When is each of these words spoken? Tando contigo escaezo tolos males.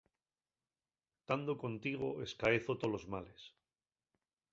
Tando 1.29 1.53
contigo 1.63 2.09
escaezo 2.25 2.71
tolos 2.81 3.05
males. 3.13 3.41